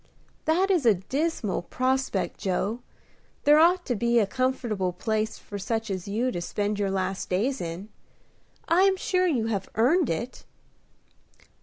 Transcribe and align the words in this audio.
"That 0.45 0.71
is 0.71 0.83
a 0.87 0.95
dismal 0.95 1.61
prospect, 1.61 2.39
Joe. 2.39 2.79
There 3.43 3.59
ought 3.59 3.85
to 3.85 3.93
be 3.95 4.17
a 4.17 4.25
comfortable 4.25 4.91
place 4.93 5.37
for 5.37 5.59
such 5.59 5.91
as 5.91 6.07
you 6.07 6.31
to 6.31 6.41
spend 6.41 6.79
your 6.79 6.89
last 6.89 7.29
days 7.29 7.61
in. 7.61 7.87
I 8.67 8.81
am 8.81 8.97
sure 8.97 9.27
you 9.27 9.45
have 9.45 9.69
earned 9.75 10.09
it." 10.09 10.43